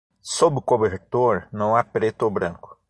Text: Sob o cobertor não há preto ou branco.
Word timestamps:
Sob 0.23 0.57
o 0.57 0.61
cobertor 0.63 1.47
não 1.51 1.75
há 1.75 1.83
preto 1.83 2.23
ou 2.23 2.31
branco. 2.31 2.75